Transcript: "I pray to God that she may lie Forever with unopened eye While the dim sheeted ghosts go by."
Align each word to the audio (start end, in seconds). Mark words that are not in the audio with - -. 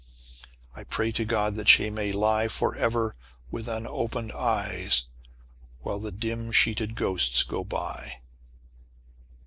"I 0.75 0.83
pray 0.83 1.11
to 1.11 1.25
God 1.25 1.53
that 1.57 1.69
she 1.69 1.91
may 1.91 2.11
lie 2.11 2.47
Forever 2.47 3.15
with 3.51 3.67
unopened 3.67 4.31
eye 4.31 4.89
While 5.81 5.99
the 5.99 6.11
dim 6.11 6.51
sheeted 6.51 6.95
ghosts 6.95 7.43
go 7.43 7.63
by." 7.63 8.13